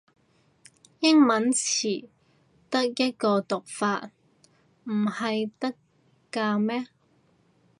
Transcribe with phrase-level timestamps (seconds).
[1.01, 2.09] 英文詞
[2.71, 4.09] 得一個讀法
[4.85, 5.75] 唔係得
[6.31, 6.87] 咖咩